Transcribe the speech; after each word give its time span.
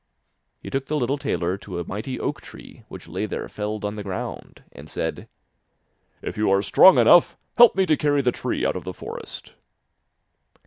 He 0.63 0.71
took 0.71 0.87
the 0.87 0.95
little 0.97 1.19
tailor 1.19 1.59
to 1.59 1.77
a 1.77 1.87
mighty 1.87 2.19
oak 2.19 2.41
tree 2.41 2.81
which 2.87 3.07
lay 3.07 3.27
there 3.27 3.47
felled 3.47 3.85
on 3.85 3.97
the 3.97 4.01
ground, 4.03 4.63
and 4.71 4.89
said: 4.89 5.29
'If 6.23 6.37
you 6.37 6.49
are 6.49 6.63
strong 6.63 6.97
enough, 6.97 7.37
help 7.55 7.75
me 7.75 7.85
to 7.85 7.95
carry 7.95 8.23
the 8.23 8.31
tree 8.31 8.65
out 8.65 8.75
of 8.75 8.83
the 8.83 8.95
forest. 8.95 9.53